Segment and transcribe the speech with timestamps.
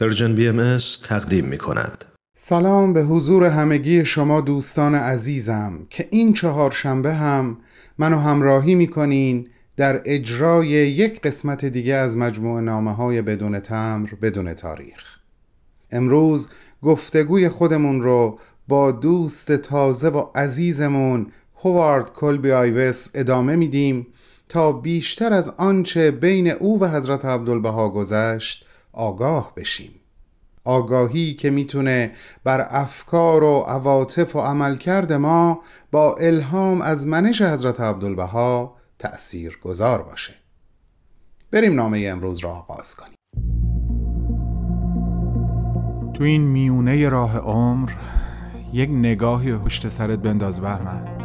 [0.00, 2.04] Persian BMS تقدیم می کند.
[2.36, 7.56] سلام به حضور همگی شما دوستان عزیزم که این چهارشنبه هم
[7.98, 14.54] منو همراهی می‌کنین در اجرای یک قسمت دیگه از مجموعه نامه های بدون تمبر بدون
[14.54, 15.18] تاریخ
[15.90, 16.48] امروز
[16.82, 18.38] گفتگوی خودمون رو
[18.68, 21.26] با دوست تازه و عزیزمون
[21.64, 24.06] هوارد کلبی آیوز ادامه میدیم
[24.48, 29.90] تا بیشتر از آنچه بین او و حضرت عبدالبها گذشت آگاه بشیم.
[30.64, 32.12] آگاهی که می‌تونه
[32.44, 40.02] بر افکار و عواطف و عملکرد ما با الهام از منش حضرت عبدالبها تأثیر گذار
[40.02, 40.34] باشه.
[41.50, 43.14] بریم نامه امروز را آغاز کنیم.
[46.14, 47.90] تو این میونه راه عمر
[48.72, 51.17] یک نگاهی پشت سرت بنداز بهمن.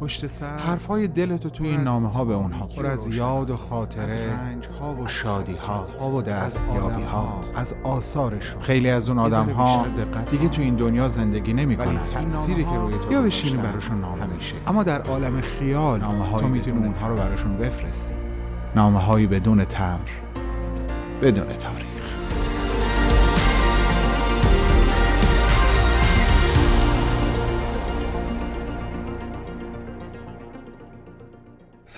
[0.00, 0.58] پشت سر.
[0.58, 2.86] حرفای دلتو توی این نامه ها به اونها پر.
[2.86, 5.54] از یاد و خاطره رنج ها و شادی
[6.00, 8.62] ها و دستیابی ها از آثارشون.
[8.62, 9.86] خیلی از اون آدم ها
[10.30, 14.54] دیگه تو این دنیا زندگی نمی‌کنن تأثیری که روی تو یا بشینی براشون نامه میشه
[14.66, 18.14] اما در عالم خیال نامه تو می‌تونی اونها رو براشون بفرستی.
[18.76, 19.98] نامه هایی بدون تمر
[21.22, 21.97] بدون تاریخ.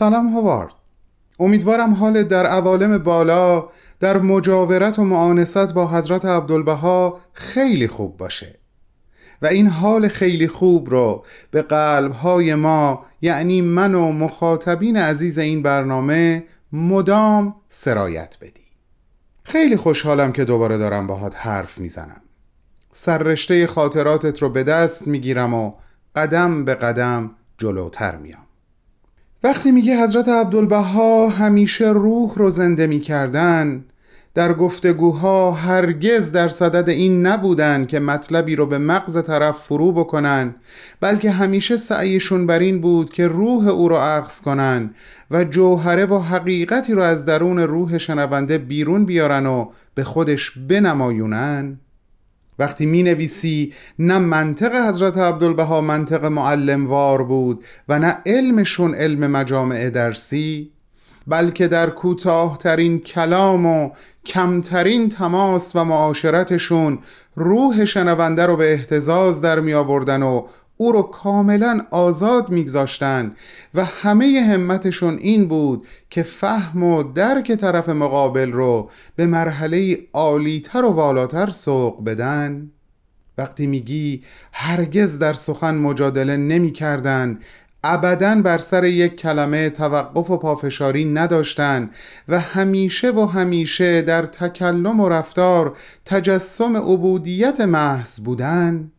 [0.00, 0.72] سلام هوارد.
[1.38, 3.68] امیدوارم حال در عوالم بالا
[4.00, 8.58] در مجاورت و معانست با حضرت عبدالبها خیلی خوب باشه.
[9.42, 15.62] و این حال خیلی خوب رو به قلبهای ما یعنی من و مخاطبین عزیز این
[15.62, 18.66] برنامه مدام سرایت بدی.
[19.42, 22.20] خیلی خوشحالم که دوباره دارم باهات حرف می‌زنم.
[22.92, 25.72] سررشته خاطراتت رو به دست می‌گیرم و
[26.16, 28.49] قدم به قدم جلوتر میام
[29.42, 33.84] وقتی میگه حضرت عبدالبها همیشه روح رو زنده می‌کردن
[34.34, 40.54] در گفتگوها هرگز در صدد این نبودن که مطلبی رو به مغز طرف فرو بکنن
[41.00, 44.90] بلکه همیشه سعیشون بر این بود که روح او رو عقص کنن
[45.30, 51.78] و جوهره و حقیقتی رو از درون روح شنونده بیرون بیارن و به خودش بنمایونن.
[52.60, 59.90] وقتی می نویسی نه منطق حضرت عبدالبها منطق معلموار بود و نه علمشون علم مجامع
[59.90, 60.70] درسی
[61.26, 63.90] بلکه در کوتاهترین کلام و
[64.26, 66.98] کمترین تماس و معاشرتشون
[67.36, 70.46] روح شنونده رو به احتزاز در می آوردن و
[70.80, 73.32] او رو کاملا آزاد میگذاشتن
[73.74, 80.84] و همه همتشون این بود که فهم و درک طرف مقابل رو به مرحله عالیتر
[80.84, 82.70] و والاتر سوق بدن.
[83.38, 87.38] وقتی میگی هرگز در سخن مجادله نمی کردن
[87.84, 91.94] ابدا بر سر یک کلمه توقف و پافشاری نداشتند
[92.28, 98.90] و همیشه و همیشه در تکلم و رفتار تجسم عبودیت محض بودن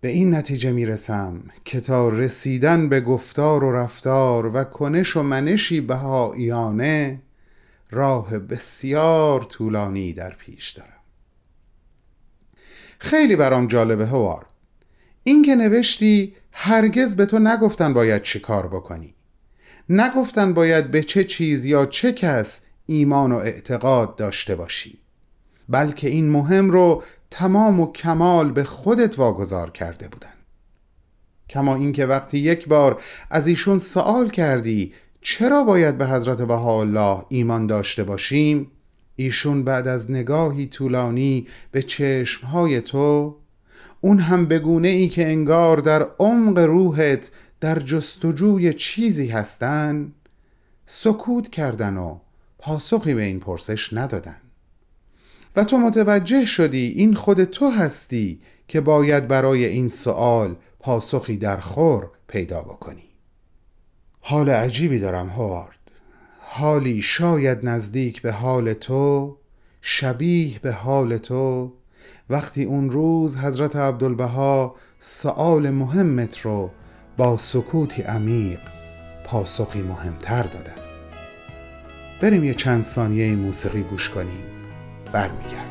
[0.00, 5.80] به این نتیجه می‌رسم که تا رسیدن به گفتار و رفتار و کنش و منشی
[5.80, 7.22] بهاییانه
[7.90, 10.92] راه بسیار طولانی در پیش دارم.
[12.98, 14.52] خیلی برام جالبه هوارد.
[15.24, 19.14] این که نوشتی هرگز به تو نگفتن باید چی کار بکنی.
[19.88, 24.98] نگفتن باید به چه چیز یا چه کس ایمان و اعتقاد داشته باشی.
[25.68, 30.28] بلکه این مهم رو تمام و کمال به خودت واگذار کرده بودن.
[31.50, 37.66] کما اینکه وقتی یک بار از ایشون سوال کردی چرا باید به حضرت بهاءالله ایمان
[37.66, 38.70] داشته باشیم؟
[39.16, 43.36] ایشون بعد از نگاهی طولانی به چشمهای تو
[44.00, 47.30] اون هم بگونه ای که انگار در عمق روحت
[47.60, 50.12] در جستجوی چیزی هستن
[50.84, 52.18] سکوت کردن و
[52.58, 54.47] پاسخی به این پرسش ندادن.
[55.58, 61.56] و تو متوجه شدی این خود تو هستی که باید برای این سوال پاسخی در
[61.56, 63.08] خور پیدا بکنی.
[64.20, 65.90] حال عجیبی دارم هوارد.
[66.40, 69.36] حالی شاید نزدیک به حال تو
[69.80, 71.72] شبیه به حال تو.
[72.30, 76.70] وقتی اون روز حضرت عبدالبها سوال مهمت رو
[77.16, 78.60] با سکوتی عمیق
[79.24, 80.82] پاسخی مهمتر دادن.
[82.20, 84.57] بریم یه چند ثانیه موسیقی گوش کنیم.
[85.12, 85.68] برمیگردم.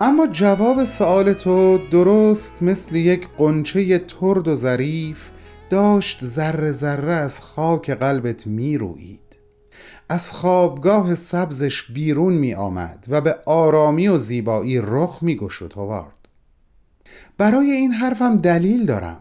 [0.00, 5.30] اما جواب سوال تو درست مثل یک قنچه ترد و ظریف
[5.72, 9.38] داشت ذره ذره از خاک قلبت می روید
[10.08, 16.28] از خوابگاه سبزش بیرون می آمد و به آرامی و زیبایی رخ می گشود هوارد.
[17.38, 19.20] برای این حرفم دلیل دارم.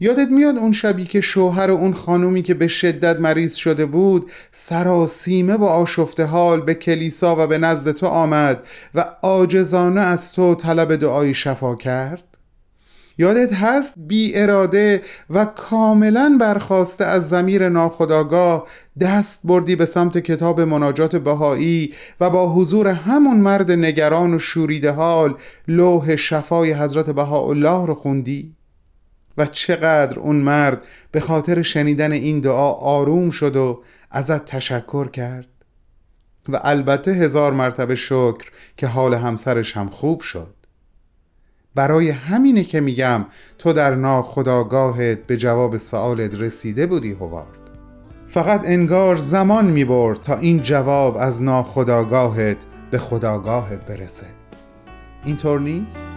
[0.00, 5.54] یادت میاد اون شبی که شوهر اون خانومی که به شدت مریض شده بود سراسیمه
[5.54, 10.96] و آشفته حال به کلیسا و به نزد تو آمد و عاجزانه از تو طلب
[10.96, 12.31] دعای شفا کرد؟
[13.22, 18.66] یادت هست؟ بی اراده و کاملا برخواسته از زمیر ناخداگاه
[19.00, 24.90] دست بردی به سمت کتاب مناجات بهایی و با حضور همون مرد نگران و شوریده
[24.90, 25.34] حال
[25.68, 28.54] لوح شفای حضرت بهاءالله رو خوندی؟
[29.38, 35.48] و چقدر اون مرد به خاطر شنیدن این دعا آروم شد و ازت تشکر کرد.
[36.48, 40.61] و البته هزار مرتبه شکر که حال همسرش هم خوب شد.
[41.74, 43.24] برای همینه که میگم
[43.58, 47.62] تو در ناخداگاهت به جواب سوالت رسیده بودی هوارد
[48.26, 52.56] فقط انگار زمان می‌برد تا این جواب از ناخداگاهت
[52.90, 54.26] به خداگاهت برسه
[55.24, 56.08] اینطور نیست؟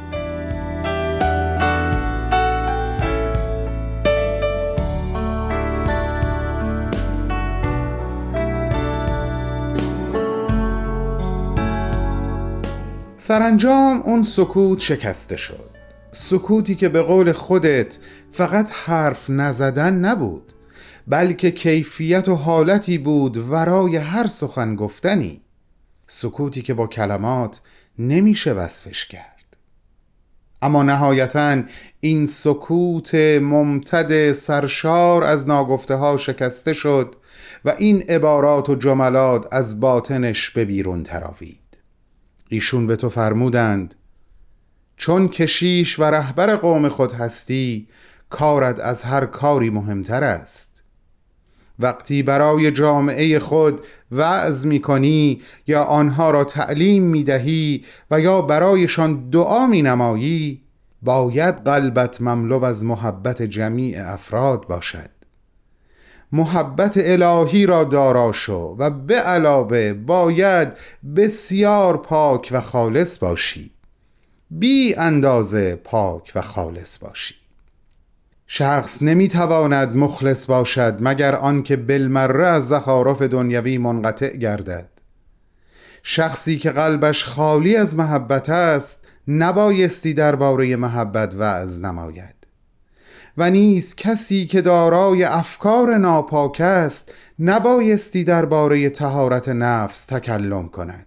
[13.27, 15.69] سرانجام اون سکوت شکسته شد.
[16.11, 17.99] سکوتی که به قول خودت
[18.31, 20.53] فقط حرف نزدن نبود
[21.07, 25.41] بلکه کیفیت و حالتی بود ورای هر سخن گفتنی.
[26.07, 27.61] سکوتی که با کلمات
[27.99, 29.57] نمیشه وصفش کرد.
[30.61, 31.61] اما نهایتا
[31.99, 37.15] این سکوت ممتد سرشار از ناگفته ها شکسته شد
[37.65, 41.64] و این عبارات و جملات از باطنش به بیرون تراوید.
[42.55, 43.95] ایشون به تو فرمودند
[44.97, 47.87] چون کشیش و رهبر قوم خود هستی
[48.29, 50.83] کارت از هر کاری مهمتر است.
[51.79, 53.81] وقتی برای جامعه خود
[54.11, 60.61] وعظ می کنی یا آنها را تعلیم می دهی و یا برایشان دعا می نمایی
[61.01, 65.14] باید قلبت مملو از محبت جمیع افراد باشد.
[66.35, 70.67] محبت الهی را دارا شو و به علاوه باید
[71.15, 73.71] بسیار پاک و خالص باشی.
[74.51, 77.35] بی اندازه پاک و خالص باشی.
[78.47, 84.89] شخص نمی‌تواند مخلص باشد مگر آنکه بالمره از زخارف دنیوی منقطع گردد.
[86.03, 92.34] شخصی که قلبش خالی از محبت است نبایستی درباره محبت وعظ نماید.
[93.37, 101.05] و نیز کسی که دارای افکار ناپاک است نبایستی درباره تهارت نفس تکلم کند.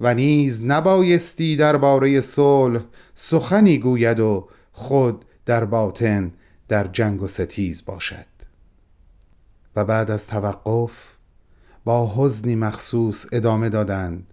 [0.00, 2.80] و نیز نبایستی درباره صلح
[3.14, 6.32] سخنی گوید و خود در باطن
[6.68, 8.26] در جنگ و ستیز باشد.
[9.76, 11.12] و بعد از توقف
[11.84, 14.32] با حزنی مخصوص ادامه دادند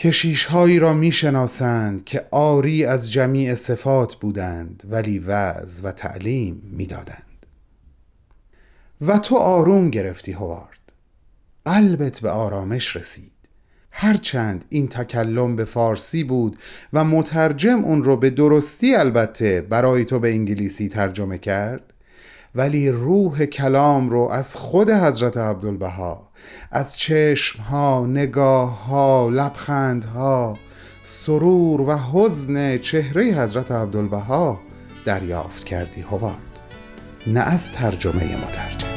[0.00, 7.46] کشیشهایی را می‌شناسند که آری از جمیع صفات بودند ولی وعظ و تعلیم می‌دادند.
[9.00, 10.92] و تو آروم گرفتی هوارد.
[11.64, 13.32] قلبت به آرامش رسید.
[13.90, 16.58] هرچند این تکلم به فارسی بود
[16.92, 21.92] و مترجم اون رو به درستی البته برای تو به انگلیسی ترجمه کرد
[22.54, 26.28] ولی روح کلام رو از خود حضرت عبدالبها
[26.70, 30.56] از چشم ها نگاه ها لبخند ها
[31.02, 34.60] سرور و حزن چهره حضرت عبدالبها
[35.04, 36.36] دریافت کردی هوارد
[37.26, 38.89] نه از ترجمه مترجم.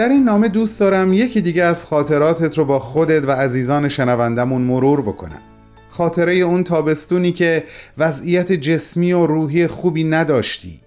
[0.00, 4.62] در این نامه دوست دارم یکی دیگه از خاطراتت رو با خودت و عزیزان شنوندمون
[4.62, 5.40] مرور بکنم.
[5.88, 7.64] خاطره اون تابستونی که
[7.98, 10.80] وضعیت جسمی و روحی خوبی نداشتی.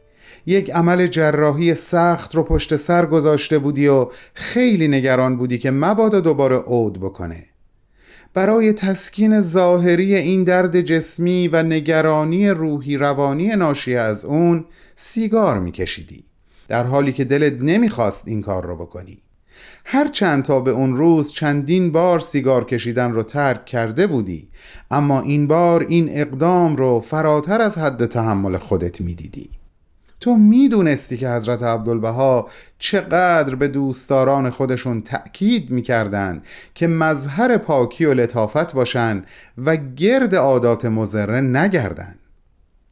[0.45, 6.19] یک عمل جراحی سخت رو پشت سر گذاشته بودی و خیلی نگران بودی که مبادا
[6.19, 7.43] دوباره عود بکنه.
[8.33, 14.65] برای تسکین ظاهری این درد جسمی و نگرانی روحی روانی ناشی از اون
[14.95, 16.32] سیگار میکشیدی.
[16.67, 19.21] در حالی که دلت نمی‌خواست این کار رو بکنی.
[19.85, 24.49] هر چند تا به اون روز چندین بار سیگار کشیدن رو ترک کرده بودی
[24.91, 29.49] اما این بار این اقدام رو فراتر از حد تحمل خودت می‌دیدی.
[30.19, 38.13] تو می‌دونستی که حضرت عبدالبها چقدر به دوستداران خودشون تأکید می‌کردند که مظهر پاکی و
[38.13, 39.23] لطافت باشن
[39.57, 42.15] و گرد عادات مزره نگردن.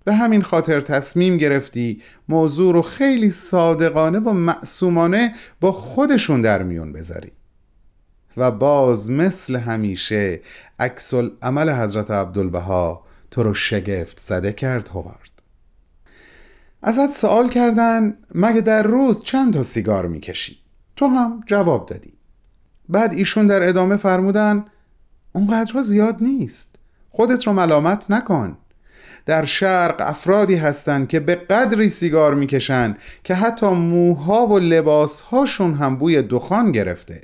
[0.03, 6.93] به همین خاطر تصمیم گرفتی موضوع رو خیلی صادقانه و معصومانه با خودشون در میون
[6.93, 7.31] بذاری.
[8.37, 10.41] و باز مثل همیشه
[10.79, 15.31] عکس عمل حضرت عبدالبها تو رو شگفت زده کرد هوارد.
[16.81, 20.57] ازت سوال کردن مگه در روز چند تا سیگار می‌کشی؟
[20.95, 22.13] تو هم جواب دادی.
[22.89, 24.65] بعد ایشون در ادامه فرمودن
[25.33, 26.75] اونقدرها زیاد نیست.
[27.09, 28.57] خودت رو ملامت نکن.
[29.25, 35.95] در شرق افرادی هستند که به قدری سیگار می‌کشن که حتی موها و لباسهاشون هم
[35.95, 37.21] بوی دخان گرفته.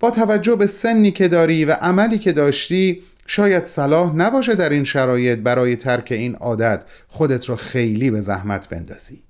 [0.00, 4.84] با توجه به سنی که داری و عملی که داشتی شاید صلاح نباشه در این
[4.84, 9.22] شرایط برای ترک این عادت خودت رو خیلی به زحمت بندازی.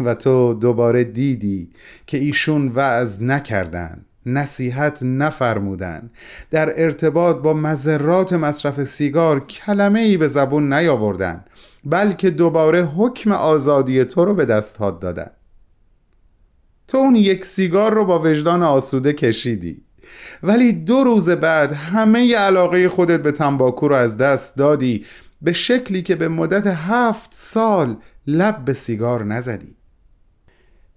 [0.00, 1.70] و تو دوباره دیدی
[2.06, 4.04] که ایشون وعظ نکردن.
[4.26, 6.10] نصیحت نفرمودن
[6.50, 11.44] در ارتباط با مذرات مصرف سیگار کلمه ای به زبون نیاوردن
[11.84, 15.30] بلکه دوباره حکم آزادی تو رو به دست دادن
[16.88, 19.82] تو اون یک سیگار رو با وجدان آسوده کشیدی.
[20.42, 25.04] ولی دو روز بعد همه علاقه خودت به تنباکو رو از دست دادی
[25.42, 29.76] به شکلی که به مدت هفت سال لب به سیگار نزدی.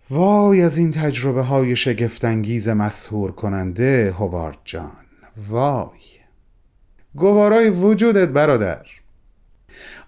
[0.09, 4.91] وای از این تجربه های شگفت‌انگیز مسحور کننده هوارد جان.
[5.49, 5.89] وای.
[7.15, 8.85] گوارای وجودت برادر.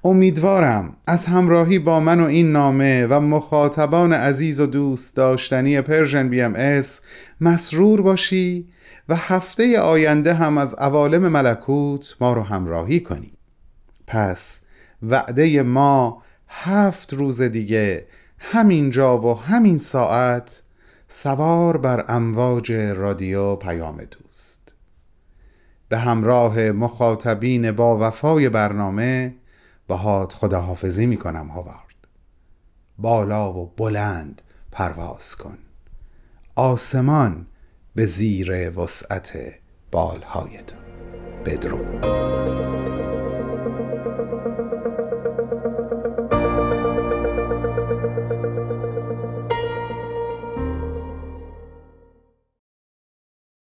[0.03, 6.29] امیدوارم از همراهی با من و این نامه و مخاطبان عزیز و دوست داشتنی Persian
[6.29, 7.01] BMS
[7.41, 8.67] مسرور باشی
[9.09, 13.31] و هفته آینده هم از عوالم ملکوت ما رو همراهی کنی.
[14.07, 14.61] پس
[15.03, 18.05] وعده ما هفت روز دیگه
[18.39, 20.63] همین جا و همین ساعت
[21.07, 24.75] سوار بر امواج رادیو پیام دوست.
[25.89, 29.35] به همراه مخاطبین با وفای برنامه
[29.87, 32.07] باهات خداحافظی می‌کنم هاوارد.
[32.97, 34.41] بالا و بلند
[34.71, 35.57] پرواز کن.
[36.55, 37.47] آسمان
[37.95, 39.37] به زیر وسعت
[39.91, 40.79] بالهایتون
[41.45, 42.05] بدرود.